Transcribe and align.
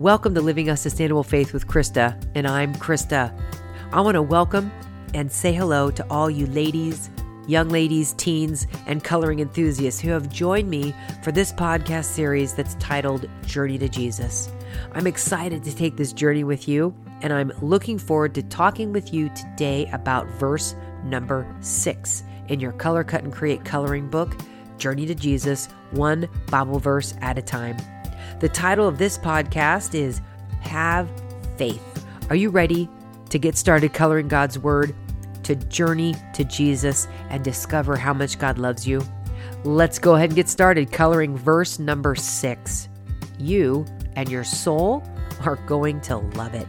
Welcome 0.00 0.34
to 0.36 0.40
Living 0.40 0.70
a 0.70 0.78
Sustainable 0.78 1.22
Faith 1.22 1.52
with 1.52 1.66
Krista, 1.66 2.18
and 2.34 2.46
I'm 2.48 2.74
Krista. 2.76 3.38
I 3.92 4.00
want 4.00 4.14
to 4.14 4.22
welcome 4.22 4.72
and 5.12 5.30
say 5.30 5.52
hello 5.52 5.90
to 5.90 6.06
all 6.08 6.30
you 6.30 6.46
ladies, 6.46 7.10
young 7.46 7.68
ladies, 7.68 8.14
teens, 8.14 8.66
and 8.86 9.04
coloring 9.04 9.40
enthusiasts 9.40 10.00
who 10.00 10.08
have 10.08 10.32
joined 10.32 10.70
me 10.70 10.94
for 11.22 11.32
this 11.32 11.52
podcast 11.52 12.06
series 12.06 12.54
that's 12.54 12.76
titled 12.76 13.28
Journey 13.44 13.76
to 13.76 13.90
Jesus. 13.90 14.50
I'm 14.92 15.06
excited 15.06 15.62
to 15.64 15.76
take 15.76 15.98
this 15.98 16.14
journey 16.14 16.44
with 16.44 16.66
you, 16.66 16.94
and 17.20 17.30
I'm 17.30 17.52
looking 17.60 17.98
forward 17.98 18.34
to 18.36 18.42
talking 18.44 18.94
with 18.94 19.12
you 19.12 19.28
today 19.34 19.86
about 19.92 20.26
verse 20.28 20.74
number 21.04 21.46
six 21.60 22.24
in 22.48 22.58
your 22.58 22.72
Color 22.72 23.04
Cut 23.04 23.22
and 23.22 23.34
Create 23.34 23.66
coloring 23.66 24.08
book, 24.08 24.34
Journey 24.78 25.04
to 25.04 25.14
Jesus, 25.14 25.66
one 25.90 26.26
Bible 26.46 26.78
verse 26.78 27.12
at 27.20 27.36
a 27.36 27.42
time. 27.42 27.76
The 28.40 28.48
title 28.48 28.88
of 28.88 28.98
this 28.98 29.18
podcast 29.18 29.94
is 29.94 30.20
Have 30.60 31.10
Faith. 31.56 32.06
Are 32.30 32.36
you 32.36 32.50
ready 32.50 32.88
to 33.28 33.38
get 33.38 33.56
started 33.56 33.92
coloring 33.92 34.28
God's 34.28 34.58
Word, 34.58 34.94
to 35.42 35.54
journey 35.56 36.14
to 36.34 36.44
Jesus, 36.44 37.08
and 37.28 37.44
discover 37.44 37.96
how 37.96 38.12
much 38.12 38.38
God 38.38 38.58
loves 38.58 38.86
you? 38.86 39.02
Let's 39.64 39.98
go 39.98 40.14
ahead 40.14 40.30
and 40.30 40.36
get 40.36 40.48
started 40.48 40.92
coloring 40.92 41.36
verse 41.36 41.78
number 41.78 42.14
six. 42.14 42.88
You 43.38 43.84
and 44.16 44.28
your 44.28 44.44
soul 44.44 45.02
are 45.44 45.56
going 45.66 46.00
to 46.02 46.16
love 46.16 46.54
it. 46.54 46.66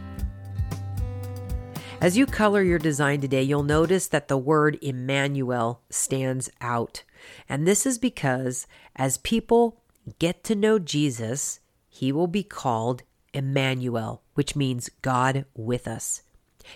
As 2.00 2.16
you 2.16 2.26
color 2.26 2.62
your 2.62 2.80
design 2.80 3.20
today, 3.20 3.42
you'll 3.42 3.62
notice 3.62 4.08
that 4.08 4.26
the 4.26 4.36
word 4.36 4.76
Emmanuel 4.82 5.82
stands 5.88 6.50
out. 6.60 7.04
And 7.48 7.64
this 7.64 7.86
is 7.86 7.96
because 7.96 8.66
as 8.96 9.18
people 9.18 9.81
get 10.18 10.44
to 10.44 10.54
know 10.54 10.78
Jesus, 10.78 11.60
he 11.88 12.12
will 12.12 12.26
be 12.26 12.42
called 12.42 13.02
Emmanuel, 13.32 14.22
which 14.34 14.56
means 14.56 14.90
God 15.00 15.44
with 15.54 15.86
us. 15.86 16.22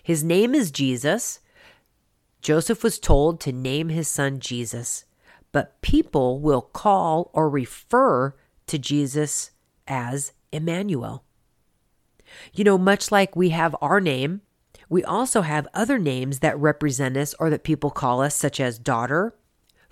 His 0.03 0.25
name 0.25 0.55
is 0.55 0.71
Jesus. 0.71 1.41
Joseph 2.41 2.83
was 2.83 2.99
told 2.99 3.41
to 3.41 3.53
name 3.53 3.89
his 3.89 4.09
son 4.09 4.41
Jesus, 4.41 5.05
but 5.53 5.81
people 5.81 6.41
will 6.41 6.63
call 6.63 7.31
or 7.33 7.49
refer 7.49 8.35
to 8.67 8.79
Jesus 8.79 9.51
as 9.87 10.33
Emmanuel. 10.53 11.25
You 12.53 12.65
know, 12.65 12.79
much 12.79 13.11
like 13.11 13.37
we 13.37 13.51
have 13.51 13.77
our 13.81 14.01
name, 14.01 14.43
we 14.89 15.03
also 15.03 15.43
have 15.43 15.69
other 15.75 15.99
names 15.99 16.41
that 16.41 16.59
represent 16.59 17.17
us 17.17 17.35
or 17.39 17.51
that 17.51 17.65
people 17.65 17.91
call 17.91 18.21
us, 18.21 18.35
such 18.35 18.61
as 18.61 18.79
daughter, 18.79 19.35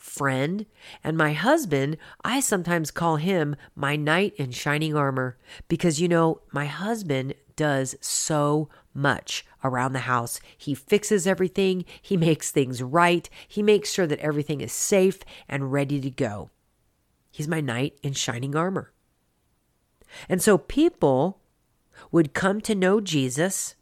friend, 0.05 0.67
and 1.03 1.17
my 1.17 1.33
husband, 1.33 1.97
I 2.23 2.41
sometimes 2.41 2.91
call 2.91 3.17
him 3.17 3.57
my 3.75 3.97
knight 3.97 4.35
in 4.37 4.51
shining 4.51 4.95
armor 4.95 5.39
because 5.67 6.01
you 6.01 6.09
know, 6.09 6.43
my 6.53 6.67
husband 6.67 7.35
does 7.57 7.97
so 8.01 8.69
much 8.93 9.47
around 9.65 9.95
the 9.95 10.01
house. 10.01 10.41
He 10.59 10.75
fixes 10.75 11.27
everything, 11.27 11.87
he 12.03 12.19
makes 12.19 12.51
things 12.51 12.83
right, 12.83 13.29
he 13.49 13.63
makes 13.63 13.91
sure 13.91 14.07
that 14.07 14.21
everything 14.21 14.61
is 14.61 14.73
safe 14.73 15.21
and 15.49 15.73
ready 15.73 16.01
to 16.03 16.11
go. 16.11 16.51
He's 17.33 17.49
my 17.49 17.63
knight 17.63 17.99
in 18.03 18.13
shining 18.13 18.55
armor. 18.55 18.93
And 20.29 20.43
so 20.43 20.59
people 20.59 21.41
would 22.13 22.35
come 22.35 22.61
to 22.61 22.75
know 22.75 23.01
Jesus 23.01 23.75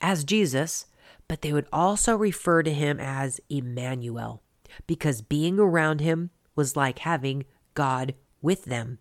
as 0.00 0.24
Jesus, 0.24 0.86
but 1.28 1.42
they 1.42 1.52
would 1.52 1.66
also 1.70 2.16
refer 2.16 2.62
to 2.62 2.72
him 2.72 2.98
as 2.98 3.40
Emmanuel 3.50 4.42
because 4.86 5.22
being 5.22 5.58
around 5.58 6.00
him 6.00 6.30
was 6.54 6.76
like 6.76 7.00
having 7.00 7.44
God 7.74 8.14
with 8.42 8.64
them. 8.64 8.98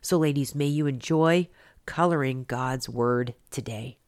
So, 0.00 0.18
ladies, 0.18 0.54
may 0.54 0.66
you 0.66 0.86
enjoy 0.86 1.48
coloring 1.86 2.44
God's 2.46 2.88
word 2.88 3.34
today. 3.50 3.98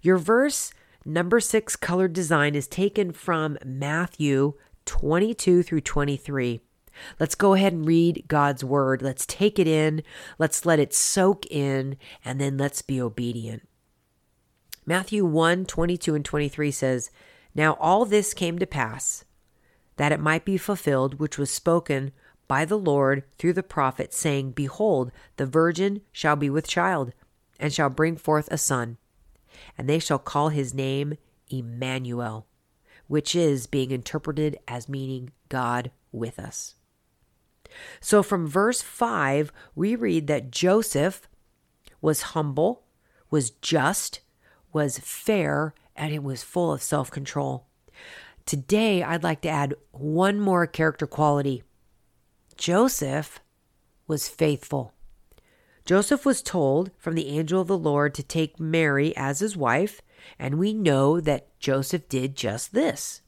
Your 0.00 0.18
verse 0.18 0.72
number 1.04 1.40
six 1.40 1.76
colored 1.76 2.12
design 2.12 2.54
is 2.54 2.68
taken 2.68 3.12
from 3.12 3.58
Matthew 3.64 4.54
22 4.84 5.62
through 5.62 5.80
23. 5.80 6.60
Let's 7.18 7.34
go 7.34 7.54
ahead 7.54 7.72
and 7.72 7.86
read 7.86 8.24
God's 8.28 8.62
word. 8.62 9.00
Let's 9.00 9.24
take 9.26 9.58
it 9.58 9.66
in. 9.66 10.02
Let's 10.38 10.66
let 10.66 10.78
it 10.78 10.92
soak 10.92 11.46
in, 11.46 11.96
and 12.24 12.40
then 12.40 12.58
let's 12.58 12.82
be 12.82 13.00
obedient. 13.00 13.66
Matthew 14.84 15.24
1 15.24 15.64
22 15.66 16.14
and 16.14 16.24
23 16.24 16.70
says, 16.70 17.10
now 17.54 17.74
all 17.74 18.04
this 18.04 18.34
came 18.34 18.58
to 18.58 18.66
pass, 18.66 19.24
that 19.96 20.12
it 20.12 20.20
might 20.20 20.44
be 20.44 20.56
fulfilled 20.56 21.18
which 21.18 21.38
was 21.38 21.50
spoken 21.50 22.12
by 22.48 22.64
the 22.64 22.78
Lord 22.78 23.24
through 23.38 23.52
the 23.52 23.62
prophet, 23.62 24.12
saying, 24.12 24.52
Behold, 24.52 25.12
the 25.36 25.46
virgin 25.46 26.02
shall 26.12 26.36
be 26.36 26.50
with 26.50 26.66
child, 26.66 27.12
and 27.58 27.72
shall 27.72 27.88
bring 27.88 28.16
forth 28.16 28.48
a 28.50 28.58
son, 28.58 28.98
and 29.78 29.88
they 29.88 29.98
shall 29.98 30.18
call 30.18 30.48
his 30.48 30.74
name 30.74 31.16
Emmanuel, 31.48 32.46
which 33.06 33.34
is 33.34 33.66
being 33.66 33.90
interpreted 33.90 34.58
as 34.66 34.88
meaning 34.88 35.30
God 35.48 35.90
with 36.10 36.38
us. 36.38 36.74
So 38.00 38.22
from 38.22 38.46
verse 38.46 38.82
5, 38.82 39.52
we 39.74 39.96
read 39.96 40.26
that 40.26 40.50
Joseph 40.50 41.28
was 42.00 42.22
humble, 42.22 42.84
was 43.30 43.50
just, 43.50 44.20
was 44.72 44.98
fair, 44.98 45.74
and 46.02 46.12
it 46.12 46.24
was 46.24 46.42
full 46.42 46.72
of 46.72 46.82
self 46.82 47.12
control. 47.12 47.64
Today, 48.44 49.04
I'd 49.04 49.22
like 49.22 49.40
to 49.42 49.48
add 49.48 49.76
one 49.92 50.40
more 50.40 50.66
character 50.66 51.06
quality 51.06 51.62
Joseph 52.56 53.38
was 54.08 54.26
faithful. 54.26 54.92
Joseph 55.84 56.26
was 56.26 56.42
told 56.42 56.90
from 56.98 57.14
the 57.14 57.28
angel 57.28 57.60
of 57.60 57.68
the 57.68 57.78
Lord 57.78 58.14
to 58.14 58.22
take 58.24 58.58
Mary 58.58 59.16
as 59.16 59.38
his 59.38 59.56
wife, 59.56 60.02
and 60.40 60.58
we 60.58 60.74
know 60.74 61.20
that 61.20 61.56
Joseph 61.60 62.08
did 62.08 62.34
just 62.34 62.74
this. 62.74 63.22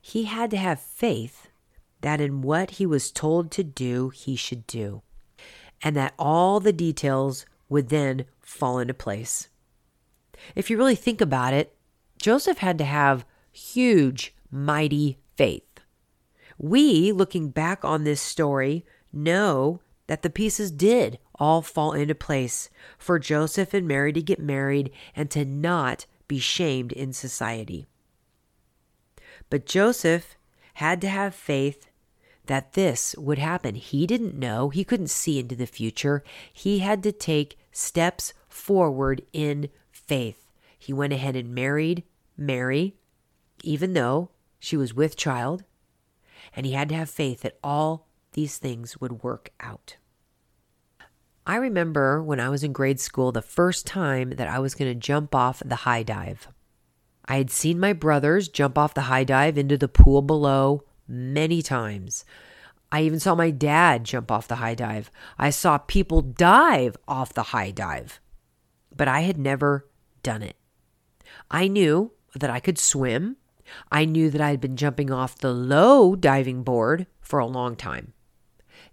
He 0.00 0.24
had 0.24 0.52
to 0.52 0.56
have 0.56 0.78
faith 0.78 1.48
that 2.00 2.20
in 2.20 2.42
what 2.42 2.72
he 2.72 2.86
was 2.86 3.10
told 3.10 3.50
to 3.50 3.64
do, 3.64 4.10
he 4.10 4.36
should 4.36 4.68
do, 4.68 5.02
and 5.82 5.96
that 5.96 6.14
all 6.16 6.60
the 6.60 6.72
details 6.72 7.44
would 7.68 7.88
then 7.88 8.26
fall 8.40 8.78
into 8.78 8.94
place. 8.94 9.48
If 10.54 10.70
you 10.70 10.76
really 10.76 10.94
think 10.94 11.20
about 11.20 11.54
it, 11.54 11.73
Joseph 12.24 12.56
had 12.56 12.78
to 12.78 12.84
have 12.84 13.26
huge, 13.52 14.34
mighty 14.50 15.18
faith. 15.36 15.80
We, 16.56 17.12
looking 17.12 17.50
back 17.50 17.84
on 17.84 18.04
this 18.04 18.22
story, 18.22 18.86
know 19.12 19.82
that 20.06 20.22
the 20.22 20.30
pieces 20.30 20.70
did 20.70 21.18
all 21.34 21.60
fall 21.60 21.92
into 21.92 22.14
place 22.14 22.70
for 22.96 23.18
Joseph 23.18 23.74
and 23.74 23.86
Mary 23.86 24.10
to 24.10 24.22
get 24.22 24.38
married 24.38 24.90
and 25.14 25.30
to 25.32 25.44
not 25.44 26.06
be 26.26 26.38
shamed 26.38 26.92
in 26.92 27.12
society. 27.12 27.84
But 29.50 29.66
Joseph 29.66 30.34
had 30.76 31.02
to 31.02 31.08
have 31.10 31.34
faith 31.34 31.90
that 32.46 32.72
this 32.72 33.14
would 33.18 33.38
happen. 33.38 33.74
He 33.74 34.06
didn't 34.06 34.34
know, 34.34 34.70
he 34.70 34.82
couldn't 34.82 35.08
see 35.08 35.38
into 35.38 35.56
the 35.56 35.66
future. 35.66 36.24
He 36.50 36.78
had 36.78 37.02
to 37.02 37.12
take 37.12 37.58
steps 37.70 38.32
forward 38.48 39.20
in 39.34 39.68
faith. 39.90 40.50
He 40.78 40.94
went 40.94 41.12
ahead 41.12 41.36
and 41.36 41.54
married 41.54 42.02
Mary, 42.36 42.96
even 43.62 43.92
though 43.92 44.30
she 44.58 44.76
was 44.76 44.94
with 44.94 45.16
child, 45.16 45.64
and 46.54 46.66
he 46.66 46.72
had 46.72 46.88
to 46.88 46.94
have 46.94 47.10
faith 47.10 47.42
that 47.42 47.58
all 47.62 48.08
these 48.32 48.58
things 48.58 49.00
would 49.00 49.22
work 49.22 49.50
out. 49.60 49.96
I 51.46 51.56
remember 51.56 52.22
when 52.22 52.40
I 52.40 52.48
was 52.48 52.64
in 52.64 52.72
grade 52.72 53.00
school 53.00 53.30
the 53.30 53.42
first 53.42 53.86
time 53.86 54.30
that 54.30 54.48
I 54.48 54.58
was 54.58 54.74
going 54.74 54.90
to 54.90 54.98
jump 54.98 55.34
off 55.34 55.62
the 55.64 55.76
high 55.76 56.02
dive. 56.02 56.48
I 57.26 57.36
had 57.36 57.50
seen 57.50 57.78
my 57.78 57.92
brothers 57.92 58.48
jump 58.48 58.78
off 58.78 58.94
the 58.94 59.02
high 59.02 59.24
dive 59.24 59.58
into 59.58 59.76
the 59.76 59.88
pool 59.88 60.22
below 60.22 60.84
many 61.06 61.62
times. 61.62 62.24
I 62.90 63.02
even 63.02 63.20
saw 63.20 63.34
my 63.34 63.50
dad 63.50 64.04
jump 64.04 64.30
off 64.30 64.48
the 64.48 64.56
high 64.56 64.74
dive. 64.74 65.10
I 65.38 65.50
saw 65.50 65.78
people 65.78 66.22
dive 66.22 66.96
off 67.08 67.34
the 67.34 67.42
high 67.44 67.72
dive, 67.72 68.20
but 68.94 69.08
I 69.08 69.20
had 69.20 69.38
never 69.38 69.86
done 70.22 70.42
it. 70.42 70.56
I 71.50 71.68
knew 71.68 72.12
that 72.34 72.50
I 72.50 72.60
could 72.60 72.78
swim. 72.78 73.36
I 73.90 74.04
knew 74.04 74.30
that 74.30 74.40
I 74.40 74.50
had 74.50 74.60
been 74.60 74.76
jumping 74.76 75.10
off 75.10 75.38
the 75.38 75.52
low 75.52 76.14
diving 76.14 76.62
board 76.62 77.06
for 77.20 77.38
a 77.38 77.46
long 77.46 77.76
time. 77.76 78.12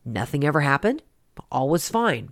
Nothing 0.06 0.44
ever 0.44 0.62
happened. 0.62 1.04
All 1.52 1.70
was 1.70 1.90
fine. 1.90 2.32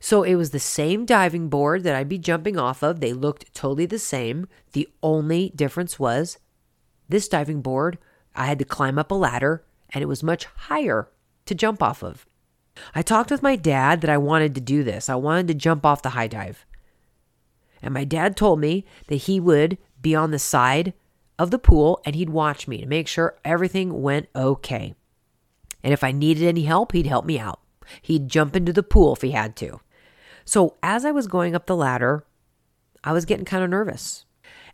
So 0.00 0.22
it 0.22 0.36
was 0.36 0.50
the 0.50 0.60
same 0.60 1.06
diving 1.06 1.48
board 1.48 1.82
that 1.82 1.94
I'd 1.94 2.08
be 2.08 2.18
jumping 2.18 2.58
off 2.58 2.82
of. 2.82 3.00
They 3.00 3.12
looked 3.12 3.52
totally 3.54 3.86
the 3.86 3.98
same. 3.98 4.46
The 4.72 4.88
only 5.02 5.52
difference 5.56 5.98
was 5.98 6.38
this 7.08 7.28
diving 7.28 7.62
board, 7.62 7.98
I 8.34 8.46
had 8.46 8.58
to 8.58 8.64
climb 8.64 8.98
up 8.98 9.10
a 9.10 9.14
ladder 9.14 9.64
and 9.90 10.02
it 10.02 10.06
was 10.06 10.22
much 10.22 10.44
higher 10.44 11.08
to 11.46 11.54
jump 11.54 11.82
off 11.82 12.02
of. 12.02 12.26
I 12.94 13.02
talked 13.02 13.30
with 13.30 13.42
my 13.42 13.56
dad 13.56 14.02
that 14.02 14.10
I 14.10 14.18
wanted 14.18 14.54
to 14.54 14.60
do 14.60 14.84
this. 14.84 15.08
I 15.08 15.16
wanted 15.16 15.48
to 15.48 15.54
jump 15.54 15.84
off 15.84 16.02
the 16.02 16.10
high 16.10 16.28
dive. 16.28 16.64
And 17.82 17.94
my 17.94 18.04
dad 18.04 18.36
told 18.36 18.60
me 18.60 18.84
that 19.08 19.16
he 19.16 19.40
would 19.40 19.78
be 20.00 20.14
on 20.14 20.30
the 20.30 20.38
side 20.38 20.94
of 21.38 21.50
the 21.50 21.58
pool 21.58 22.00
and 22.04 22.14
he'd 22.14 22.30
watch 22.30 22.66
me 22.66 22.78
to 22.78 22.86
make 22.86 23.08
sure 23.08 23.38
everything 23.44 24.02
went 24.02 24.28
okay. 24.34 24.94
And 25.82 25.92
if 25.92 26.02
I 26.02 26.12
needed 26.12 26.44
any 26.44 26.64
help, 26.64 26.92
he'd 26.92 27.06
help 27.06 27.24
me 27.24 27.38
out. 27.38 27.60
He'd 28.02 28.28
jump 28.28 28.56
into 28.56 28.72
the 28.72 28.82
pool 28.82 29.14
if 29.14 29.22
he 29.22 29.30
had 29.30 29.56
to. 29.56 29.80
So 30.44 30.76
as 30.82 31.04
I 31.04 31.12
was 31.12 31.26
going 31.26 31.54
up 31.54 31.66
the 31.66 31.76
ladder, 31.76 32.24
I 33.04 33.12
was 33.12 33.24
getting 33.24 33.44
kind 33.44 33.62
of 33.62 33.70
nervous. 33.70 34.24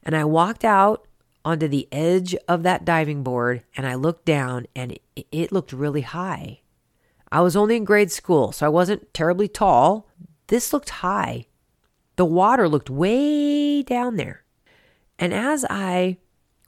And 0.02 0.16
I 0.16 0.24
walked 0.24 0.64
out 0.64 1.06
onto 1.44 1.68
the 1.68 1.88
edge 1.92 2.34
of 2.48 2.62
that 2.62 2.84
diving 2.84 3.22
board 3.22 3.62
and 3.76 3.86
I 3.86 3.94
looked 3.94 4.24
down 4.24 4.66
and 4.74 4.92
it, 5.14 5.26
it 5.30 5.52
looked 5.52 5.72
really 5.72 6.00
high. 6.00 6.60
I 7.30 7.40
was 7.40 7.56
only 7.56 7.76
in 7.76 7.84
grade 7.84 8.12
school, 8.12 8.52
so 8.52 8.64
I 8.64 8.68
wasn't 8.68 9.12
terribly 9.12 9.48
tall. 9.48 10.08
This 10.46 10.72
looked 10.72 10.90
high. 10.90 11.46
The 12.16 12.24
water 12.24 12.68
looked 12.68 12.90
way 12.90 13.82
down 13.82 14.16
there. 14.16 14.44
And 15.18 15.32
as 15.32 15.64
I 15.68 16.18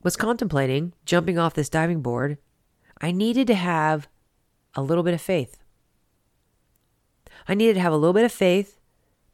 was 0.02 0.16
contemplating 0.16 0.93
jumping 1.04 1.38
off 1.38 1.54
this 1.54 1.69
diving 1.69 2.00
board, 2.00 2.38
I 3.00 3.12
needed 3.12 3.46
to 3.48 3.54
have 3.54 4.08
a 4.75 4.82
little 4.82 5.02
bit 5.02 5.14
of 5.14 5.20
faith. 5.20 5.58
I 7.48 7.54
needed 7.54 7.75
to 7.75 7.81
have 7.81 7.93
a 7.93 7.96
little 7.96 8.14
bit 8.14 8.25
of 8.25 8.32
faith 8.32 8.78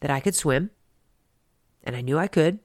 that 0.00 0.10
I 0.10 0.20
could 0.20 0.34
swim, 0.34 0.70
and 1.82 1.96
I 1.96 2.00
knew 2.00 2.18
I 2.18 2.26
could. 2.26 2.58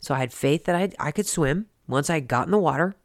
So 0.00 0.14
I 0.14 0.18
had 0.18 0.32
faith 0.32 0.64
that 0.64 0.74
I, 0.74 0.90
I 0.98 1.12
could 1.12 1.26
swim 1.26 1.66
once 1.86 2.10
I 2.10 2.20
got 2.20 2.46
in 2.46 2.50
the 2.50 2.58
water. 2.58 2.96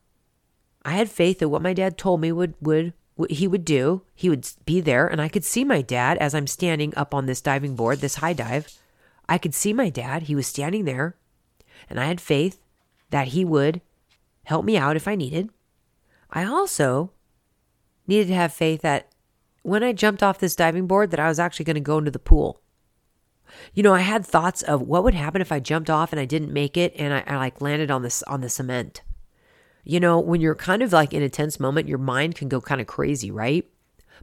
I 0.84 0.92
had 0.92 1.12
faith 1.12 1.40
that 1.40 1.50
what 1.50 1.62
my 1.62 1.74
dad 1.74 1.98
told 1.98 2.22
me 2.22 2.32
would, 2.32 2.56
would 2.62 2.94
he 3.30 3.48
would 3.48 3.66
do. 3.66 4.04
He 4.16 4.30
would 4.30 4.48
be 4.66 4.80
there, 4.80 5.08
and 5.08 5.22
I 5.22 5.28
could 5.28 5.44
see 5.44 5.64
my 5.64 5.82
dad 5.82 6.18
as 6.18 6.34
I'm 6.34 6.48
standing 6.48 6.94
up 6.96 7.14
on 7.14 7.26
this 7.26 7.42
diving 7.42 7.76
board, 7.76 8.00
this 8.00 8.16
high 8.16 8.34
dive. 8.34 8.72
I 9.30 9.38
could 9.38 9.54
see 9.54 9.74
my 9.74 9.90
dad. 9.90 10.24
He 10.24 10.36
was 10.36 10.48
standing 10.48 10.86
there, 10.86 11.16
and 11.90 12.00
I 12.00 12.06
had 12.06 12.22
faith 12.22 12.60
that 13.10 13.30
he 13.30 13.44
would 13.44 13.82
help 14.44 14.66
me 14.66 14.78
out 14.78 14.96
if 14.96 15.08
I 15.08 15.16
needed. 15.16 15.50
I 16.30 16.46
also 16.46 17.12
needed 18.08 18.28
to 18.28 18.36
have 18.36 18.54
faith 18.54 18.82
that 18.82 19.10
when 19.64 19.84
I 19.84 19.92
jumped 19.92 20.24
off 20.24 20.40
this 20.40 20.56
diving 20.56 20.88
board 20.88 21.12
that 21.12 21.20
I 21.20 21.28
was 21.28 21.40
actually 21.40 21.66
going 21.66 21.76
to 21.76 21.82
go 21.82 21.98
into 21.98 22.12
the 22.12 22.20
pool. 22.20 22.62
You 23.74 23.84
know, 23.84 23.94
I 23.94 24.00
had 24.00 24.26
thoughts 24.26 24.62
of 24.62 24.82
what 24.82 25.04
would 25.04 25.14
happen 25.14 25.42
if 25.42 25.52
I 25.52 25.60
jumped 25.60 25.90
off 25.90 26.12
and 26.12 26.20
I 26.20 26.26
didn't 26.26 26.54
make 26.54 26.78
it 26.78 26.94
and 26.98 27.14
I, 27.14 27.24
I 27.28 27.38
like 27.38 27.62
landed 27.62 27.92
on 27.92 28.02
this 28.02 28.24
on 28.24 28.42
the 28.42 28.50
cement. 28.50 29.02
You 29.84 30.00
know, 30.00 30.20
when 30.20 30.42
you're 30.42 30.56
kind 30.56 30.82
of 30.82 30.92
like 30.92 31.14
in 31.14 31.24
a 31.24 31.30
tense 31.30 31.60
moment, 31.60 31.88
your 31.88 31.98
mind 31.98 32.36
can 32.36 32.50
go 32.50 32.60
kind 32.60 32.82
of 32.82 32.88
crazy, 32.88 33.32
right? 33.32 33.66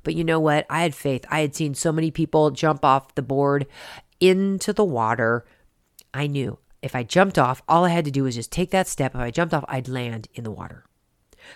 But 0.02 0.14
you 0.14 0.24
know 0.24 0.40
what? 0.40 0.66
I 0.68 0.82
had 0.82 0.94
faith. 0.94 1.24
I 1.30 1.40
had 1.40 1.54
seen 1.54 1.74
so 1.74 1.90
many 1.92 2.10
people 2.10 2.50
jump 2.50 2.84
off 2.84 3.14
the 3.14 3.22
board 3.22 3.66
into 4.20 4.72
the 4.72 4.84
water. 4.84 5.44
I 6.12 6.26
knew 6.26 6.58
if 6.82 6.94
I 6.94 7.02
jumped 7.02 7.38
off, 7.38 7.62
all 7.69 7.84
I 7.84 7.90
had 7.90 8.05
to 8.05 8.11
do 8.11 8.25
was 8.25 8.34
just 8.34 8.52
take 8.52 8.70
that 8.70 8.88
step. 8.88 9.14
If 9.14 9.20
I 9.20 9.31
jumped 9.31 9.55
off, 9.55 9.64
I'd 9.69 9.88
land 9.88 10.28
in 10.34 10.44
the 10.44 10.50
water. 10.50 10.84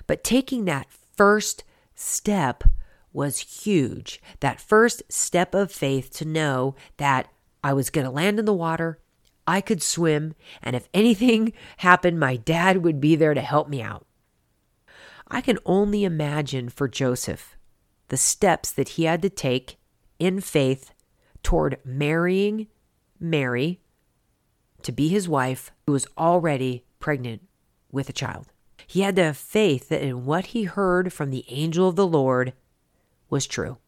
But 0.07 0.25
taking 0.25 0.65
that 0.65 0.89
first 1.17 1.65
step 1.95 2.65
was 3.13 3.39
huge. 3.39 4.21
That 4.41 4.61
first 4.61 5.03
step 5.09 5.55
of 5.55 5.73
faith 5.73 6.11
to 6.15 6.25
know 6.25 6.75
that 6.97 7.29
I 7.63 7.73
was 7.73 7.91
going 7.91 8.05
to 8.05 8.11
land 8.11 8.39
in 8.39 8.45
the 8.45 8.53
water 8.53 8.99
I 9.49 9.63
could 9.63 9.83
swim, 9.83 10.35
and 10.63 10.77
if 10.77 10.91
anything 10.93 11.55
happened, 11.79 12.21
my 12.21 12.37
dad 12.37 12.85
would 12.85 13.01
be 13.01 13.17
there 13.17 13.33
to 13.33 13.41
help 13.41 13.67
me 13.69 13.81
out. 13.81 14.07
I 15.27 15.41
can 15.41 15.59
only 15.65 16.05
imagine 16.05 16.69
for 16.69 16.87
Joseph 16.87 17.57
the 18.09 18.19
steps 18.19 18.71
that 18.73 18.91
he 18.91 19.05
had 19.05 19.23
to 19.23 19.31
take 19.31 19.79
in 20.19 20.41
faith 20.41 20.93
toward 21.43 21.79
marrying 21.85 22.67
Mary 23.21 23.81
to 24.83 24.93
be 24.93 25.09
his 25.09 25.29
wife, 25.29 25.73
who 25.87 25.93
was 25.93 26.07
already 26.17 26.85
pregnant 27.01 27.43
with 27.91 28.09
a 28.09 28.13
child. 28.13 28.53
He 28.87 29.01
had 29.01 29.17
to 29.17 29.25
have 29.25 29.37
faith 29.37 29.89
that 29.89 30.03
in 30.03 30.25
what 30.25 30.47
he 30.47 30.65
heard 30.65 31.13
from 31.13 31.31
the 31.31 31.45
angel 31.49 31.89
of 31.89 31.97
the 31.97 32.07
Lord 32.07 32.53
was 33.29 33.47
true. 33.47 33.79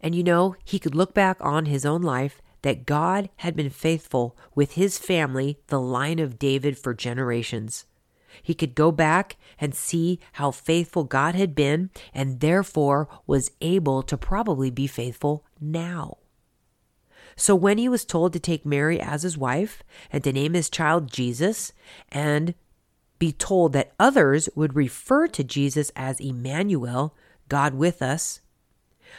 And 0.00 0.14
you 0.14 0.22
know, 0.22 0.56
he 0.64 0.78
could 0.78 0.94
look 0.94 1.14
back 1.14 1.38
on 1.40 1.66
his 1.66 1.86
own 1.86 2.02
life 2.02 2.42
that 2.62 2.84
God 2.84 3.30
had 3.36 3.56
been 3.56 3.70
faithful 3.70 4.36
with 4.54 4.72
his 4.72 4.98
family, 4.98 5.60
the 5.68 5.80
line 5.80 6.18
of 6.18 6.38
David, 6.38 6.76
for 6.76 6.94
generations. 6.94 7.86
He 8.42 8.54
could 8.54 8.74
go 8.74 8.92
back 8.92 9.36
and 9.58 9.74
see 9.74 10.20
how 10.32 10.50
faithful 10.50 11.04
God 11.04 11.34
had 11.34 11.54
been 11.54 11.90
and 12.12 12.40
therefore 12.40 13.08
was 13.26 13.52
able 13.60 14.02
to 14.02 14.18
probably 14.18 14.70
be 14.70 14.86
faithful 14.86 15.44
now. 15.60 16.18
So 17.36 17.54
when 17.54 17.76
he 17.78 17.88
was 17.88 18.04
told 18.04 18.32
to 18.32 18.40
take 18.40 18.64
Mary 18.64 19.00
as 19.00 19.22
his 19.22 19.36
wife 19.36 19.82
and 20.10 20.24
to 20.24 20.32
name 20.32 20.54
his 20.54 20.70
child 20.70 21.12
Jesus 21.12 21.72
and 22.10 22.54
be 23.18 23.32
told 23.32 23.72
that 23.74 23.92
others 23.98 24.48
would 24.54 24.74
refer 24.74 25.26
to 25.28 25.44
Jesus 25.44 25.92
as 25.94 26.18
Emmanuel, 26.20 27.14
God 27.48 27.74
with 27.74 28.00
us, 28.02 28.40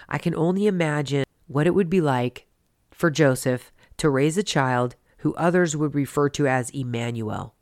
I 0.09 0.17
can 0.17 0.35
only 0.35 0.67
imagine 0.67 1.25
what 1.47 1.67
it 1.67 1.75
would 1.75 1.89
be 1.89 2.01
like 2.01 2.47
for 2.91 3.09
Joseph 3.09 3.71
to 3.97 4.09
raise 4.09 4.37
a 4.37 4.43
child 4.43 4.95
who 5.19 5.33
others 5.35 5.75
would 5.75 5.95
refer 5.95 6.29
to 6.29 6.47
as 6.47 6.69
Emmanuel. 6.71 7.55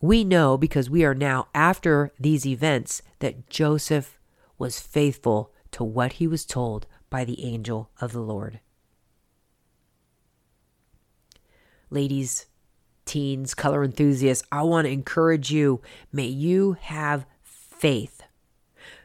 We 0.00 0.24
know 0.24 0.56
because 0.56 0.88
we 0.88 1.04
are 1.04 1.14
now 1.14 1.48
after 1.54 2.12
these 2.18 2.46
events 2.46 3.02
that 3.18 3.50
Joseph 3.50 4.18
was 4.58 4.80
faithful 4.80 5.52
to 5.72 5.84
what 5.84 6.14
he 6.14 6.26
was 6.26 6.44
told 6.44 6.86
by 7.08 7.24
the 7.24 7.44
angel 7.44 7.90
of 8.00 8.12
the 8.12 8.20
Lord. 8.20 8.60
Ladies, 11.90 12.46
teens, 13.04 13.54
color 13.54 13.82
enthusiasts, 13.82 14.46
I 14.52 14.62
want 14.62 14.86
to 14.86 14.92
encourage 14.92 15.50
you. 15.50 15.82
May 16.12 16.26
you 16.26 16.76
have 16.80 17.26
faith. 17.42 18.22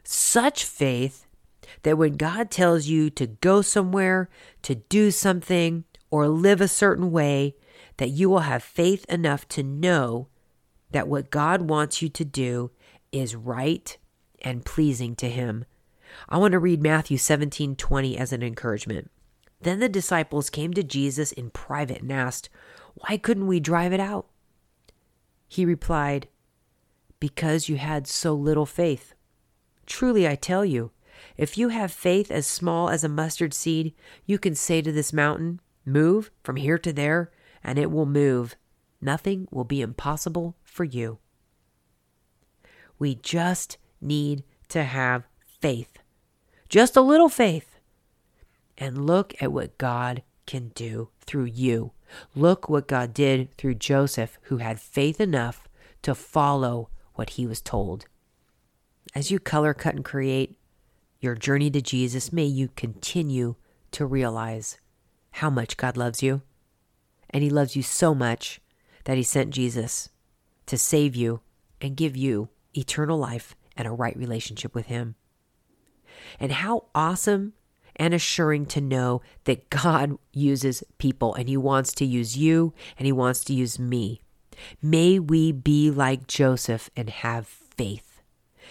Such 0.04 0.64
faith 0.64 1.26
that 1.84 1.98
when 1.98 2.16
God 2.16 2.52
tells 2.52 2.86
you 2.86 3.10
to 3.12 3.28
go 3.28 3.62
somewhere, 3.62 4.30
to 4.62 4.76
do 4.76 5.12
something, 5.12 5.84
or 6.12 6.28
live 6.28 6.62
a 6.62 6.68
certain 6.68 7.12
way, 7.12 7.56
that 7.98 8.10
you 8.10 8.30
will 8.30 8.40
have 8.40 8.64
faith 8.64 9.06
enough 9.10 9.48
to 9.50 9.64
know 9.64 10.28
that 10.92 11.08
what 11.08 11.32
God 11.32 11.64
wants 11.64 12.02
you 12.02 12.10
to 12.10 12.24
do 12.24 12.72
is 13.12 13.36
right 13.36 13.98
and 14.42 14.66
pleasing 14.66 15.16
to 15.16 15.30
Him. 15.30 15.66
I 16.30 16.38
want 16.38 16.52
to 16.54 16.60
read 16.60 16.82
Matthew 16.82 17.18
17 17.18 17.76
20 17.76 18.18
as 18.18 18.32
an 18.32 18.44
encouragement. 18.44 19.12
Then 19.62 19.80
the 19.80 19.90
disciples 19.90 20.50
came 20.50 20.74
to 20.74 20.84
Jesus 20.84 21.32
in 21.32 21.50
private 21.50 22.02
and 22.02 22.12
asked, 22.12 22.50
Why 22.96 23.18
couldn't 23.18 23.48
we 23.48 23.60
drive 23.60 23.94
it 23.94 24.00
out? 24.00 24.28
He 25.48 25.66
replied, 25.66 26.28
Because 27.20 27.70
you 27.70 27.78
had 27.78 28.08
so 28.08 28.34
little 28.34 28.66
faith. 28.66 29.14
Truly, 29.86 30.28
I 30.28 30.36
tell 30.36 30.66
you, 30.66 30.92
if 31.38 31.58
you 31.58 31.70
have 31.70 31.92
faith 31.92 32.32
as 32.32 32.48
small 32.48 32.90
as 32.90 33.04
a 33.04 33.10
mustard 33.10 33.54
seed, 33.54 33.94
you 34.26 34.40
can 34.40 34.56
say 34.56 34.82
to 34.82 34.92
this 34.92 35.14
mountain, 35.14 35.60
Move 35.86 36.32
from 36.44 36.56
here 36.56 36.80
to 36.80 36.92
there, 36.92 37.32
and 37.64 37.78
it 37.78 37.92
will 37.92 38.06
move. 38.06 38.56
Nothing 39.02 39.48
will 39.52 39.64
be 39.64 39.82
impossible 39.82 40.56
for 40.64 40.84
you. 40.84 41.20
We 42.98 43.16
just 43.16 43.78
need 44.02 44.44
to 44.70 44.84
have 44.84 45.28
faith, 45.46 46.00
just 46.70 46.96
a 46.96 47.02
little 47.02 47.30
faith. 47.30 47.80
And 48.78 49.06
look 49.06 49.34
at 49.42 49.52
what 49.52 49.78
God 49.78 50.24
can 50.46 50.70
do 50.70 51.10
through 51.22 51.46
you. 51.46 51.92
Look 52.36 52.70
what 52.70 52.88
God 52.88 53.14
did 53.14 53.56
through 53.58 53.76
Joseph, 53.76 54.38
who 54.44 54.58
had 54.58 54.80
faith 54.80 55.20
enough 55.20 55.68
to 56.02 56.16
follow 56.16 56.90
what 57.16 57.32
he 57.32 57.48
was 57.48 57.62
told. 57.62 58.06
As 59.14 59.32
you 59.32 59.40
color, 59.40 59.74
cut, 59.74 59.96
and 59.96 60.06
create, 60.06 60.58
your 61.26 61.36
journey 61.36 61.72
to 61.72 61.82
Jesus, 61.82 62.32
may 62.32 62.46
you 62.46 62.70
continue 62.76 63.56
to 63.92 64.06
realize 64.06 64.78
how 65.32 65.50
much 65.50 65.78
God 65.78 65.98
loves 65.98 66.22
you. 66.22 66.42
And 67.30 67.44
He 67.44 67.50
loves 67.50 67.76
you 67.76 67.82
so 67.82 68.14
much 68.14 68.62
that 69.06 69.18
He 69.18 69.24
sent 69.24 69.50
Jesus 69.50 70.10
to 70.68 70.78
save 70.78 71.16
you 71.16 71.42
and 71.82 71.98
give 71.98 72.16
you 72.16 72.50
eternal 72.76 73.18
life 73.18 73.56
and 73.76 73.88
a 73.88 73.92
right 73.92 74.16
relationship 74.16 74.74
with 74.76 74.86
Him. 74.86 75.16
And 76.40 76.52
how 76.52 76.86
awesome 76.94 77.54
and 77.98 78.14
assuring 78.14 78.66
to 78.68 78.82
know 78.82 79.22
that 79.46 79.70
God 79.70 80.18
uses 80.34 80.84
people 80.98 81.34
and 81.36 81.48
He 81.48 81.58
wants 81.58 81.94
to 81.96 82.06
use 82.06 82.38
you 82.38 82.74
and 82.98 83.06
He 83.06 83.12
wants 83.12 83.44
to 83.46 83.54
use 83.54 83.80
me. 83.80 84.22
May 84.82 85.20
we 85.20 85.52
be 85.52 85.92
like 85.92 86.28
Joseph 86.28 86.90
and 86.96 87.10
have 87.10 87.48
faith. 87.48 88.22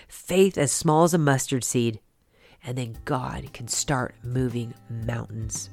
Faith 0.08 0.56
as 0.56 0.72
small 0.72 1.04
as 1.04 1.14
a 1.14 1.18
mustard 1.18 1.64
seed 1.64 2.00
and 2.64 2.78
then 2.78 2.96
God 3.04 3.52
can 3.52 3.68
start 3.68 4.14
moving 4.22 4.74
mountains. 4.88 5.70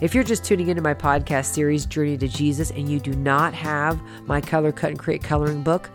If 0.00 0.14
you're 0.14 0.24
just 0.24 0.44
tuning 0.44 0.68
into 0.68 0.82
my 0.82 0.94
podcast 0.94 1.46
series, 1.46 1.86
Journey 1.86 2.18
to 2.18 2.28
Jesus, 2.28 2.70
and 2.70 2.88
you 2.88 3.00
do 3.00 3.12
not 3.12 3.54
have 3.54 4.00
my 4.26 4.40
Color 4.40 4.72
Cut 4.72 4.90
and 4.90 4.98
Create 4.98 5.22
coloring 5.22 5.62
book, 5.62 5.90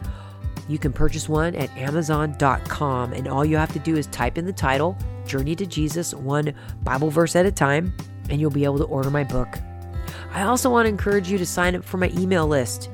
you 0.67 0.79
can 0.79 0.91
purchase 0.91 1.29
one 1.29 1.55
at 1.55 1.69
Amazon.com. 1.77 3.13
And 3.13 3.27
all 3.27 3.45
you 3.45 3.57
have 3.57 3.71
to 3.74 3.79
do 3.79 3.95
is 3.98 4.07
type 4.07 4.38
in 4.38 4.45
the 4.45 4.53
title, 4.53 4.98
Journey 5.25 5.55
to 5.55 5.65
Jesus, 5.65 6.13
one 6.13 6.53
Bible 6.83 7.09
verse 7.09 7.35
at 7.35 7.45
a 7.45 7.51
time, 7.51 7.95
and 8.29 8.39
you'll 8.39 8.51
be 8.51 8.63
able 8.63 8.77
to 8.79 8.85
order 8.85 9.09
my 9.09 9.23
book. 9.23 9.59
I 10.31 10.43
also 10.43 10.69
want 10.69 10.85
to 10.85 10.89
encourage 10.89 11.29
you 11.29 11.37
to 11.37 11.45
sign 11.45 11.75
up 11.75 11.83
for 11.83 11.97
my 11.97 12.09
email 12.17 12.47
list. 12.47 12.89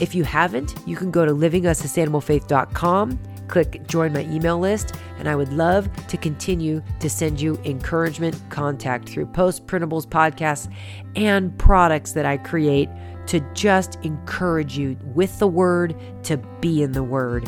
If 0.00 0.14
you 0.14 0.24
haven't, 0.24 0.74
you 0.86 0.96
can 0.96 1.10
go 1.10 1.24
to 1.24 1.32
livingasustainablefaith.com 1.32 3.18
click 3.52 3.86
join 3.86 4.14
my 4.14 4.22
email 4.22 4.58
list, 4.58 4.94
and 5.18 5.28
I 5.28 5.36
would 5.36 5.52
love 5.52 5.90
to 6.06 6.16
continue 6.16 6.82
to 7.00 7.10
send 7.10 7.38
you 7.38 7.60
encouragement 7.64 8.40
contact 8.48 9.10
through 9.10 9.26
post 9.26 9.66
printables, 9.66 10.06
podcasts, 10.06 10.72
and 11.16 11.56
products 11.58 12.12
that 12.12 12.24
I 12.24 12.38
create 12.38 12.88
to 13.26 13.40
just 13.52 13.98
encourage 14.04 14.78
you 14.78 14.96
with 15.14 15.38
the 15.38 15.46
word 15.46 15.94
to 16.24 16.38
be 16.60 16.82
in 16.82 16.92
the 16.92 17.02
word. 17.02 17.46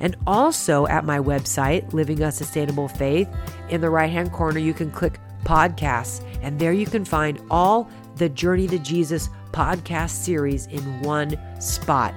And 0.00 0.16
also 0.26 0.86
at 0.86 1.04
my 1.04 1.18
website, 1.18 1.92
Living 1.92 2.22
a 2.22 2.32
Sustainable 2.32 2.88
Faith, 2.88 3.28
in 3.68 3.80
the 3.80 3.90
right 3.90 4.10
hand 4.10 4.32
corner, 4.32 4.58
you 4.58 4.74
can 4.74 4.90
click 4.90 5.18
podcasts, 5.44 6.22
and 6.42 6.58
there 6.58 6.72
you 6.72 6.86
can 6.86 7.04
find 7.04 7.40
all 7.50 7.88
the 8.16 8.28
Journey 8.28 8.66
to 8.68 8.78
Jesus 8.78 9.28
podcast 9.52 10.10
series 10.10 10.66
in 10.66 11.02
one 11.02 11.36
spot. 11.60 12.14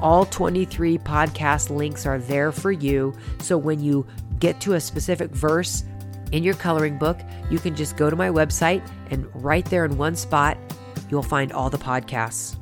All 0.00 0.26
23 0.26 0.98
podcast 0.98 1.70
links 1.70 2.06
are 2.06 2.18
there 2.18 2.50
for 2.50 2.72
you. 2.72 3.14
So 3.38 3.56
when 3.56 3.80
you 3.80 4.06
get 4.40 4.60
to 4.62 4.74
a 4.74 4.80
specific 4.80 5.30
verse 5.30 5.84
in 6.32 6.42
your 6.42 6.54
coloring 6.54 6.98
book, 6.98 7.20
you 7.50 7.58
can 7.58 7.76
just 7.76 7.96
go 7.96 8.10
to 8.10 8.16
my 8.16 8.28
website 8.28 8.86
and 9.10 9.26
right 9.34 9.64
there 9.66 9.84
in 9.84 9.96
one 9.96 10.16
spot, 10.16 10.58
you'll 11.08 11.22
find 11.22 11.52
all 11.52 11.70
the 11.70 11.78
podcasts. 11.78 12.56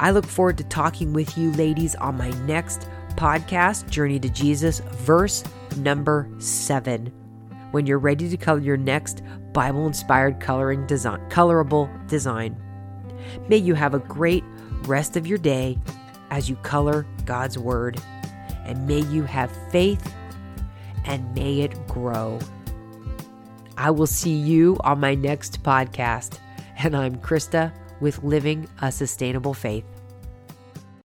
I 0.00 0.10
look 0.10 0.26
forward 0.26 0.58
to 0.58 0.64
talking 0.64 1.12
with 1.12 1.38
you, 1.38 1.52
ladies, 1.52 1.94
on 1.94 2.18
my 2.18 2.30
next 2.46 2.88
podcast, 3.12 3.88
Journey 3.88 4.18
to 4.20 4.28
Jesus, 4.28 4.80
verse 4.80 5.44
number 5.76 6.28
seven. 6.38 7.12
When 7.70 7.86
you're 7.86 7.98
ready 7.98 8.28
to 8.28 8.36
color 8.36 8.60
your 8.60 8.76
next 8.76 9.22
Bible 9.52 9.86
inspired 9.86 10.40
coloring 10.40 10.86
design, 10.86 11.20
colorable 11.30 11.90
design. 12.06 12.56
May 13.48 13.58
you 13.58 13.74
have 13.74 13.94
a 13.94 13.98
great 13.98 14.44
rest 14.84 15.16
of 15.16 15.26
your 15.26 15.38
day 15.38 15.78
as 16.30 16.48
you 16.48 16.56
color 16.56 17.06
God's 17.24 17.58
Word. 17.58 18.00
And 18.64 18.86
may 18.86 19.00
you 19.00 19.24
have 19.24 19.50
faith 19.70 20.14
and 21.04 21.34
may 21.34 21.60
it 21.60 21.86
grow. 21.88 22.38
I 23.76 23.90
will 23.90 24.06
see 24.06 24.34
you 24.34 24.78
on 24.84 25.00
my 25.00 25.14
next 25.14 25.62
podcast. 25.62 26.38
And 26.78 26.96
I'm 26.96 27.16
Krista 27.16 27.72
with 28.00 28.22
Living 28.22 28.68
a 28.80 28.90
Sustainable 28.90 29.54
Faith. 29.54 29.84